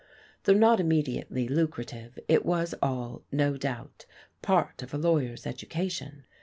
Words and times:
Though 0.45 0.55
not 0.55 0.79
immediately 0.79 1.47
lucrative, 1.47 2.17
it 2.27 2.43
was 2.43 2.73
all, 2.81 3.21
no 3.31 3.55
doubt, 3.55 4.07
part 4.41 4.81
of 4.81 4.95
a 4.95 4.97
lawyer's 4.97 5.45
education. 5.45 6.23